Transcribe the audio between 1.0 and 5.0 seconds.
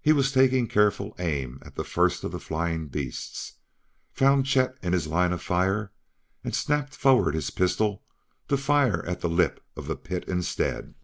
aim at the first of the flying beasts, found Chet in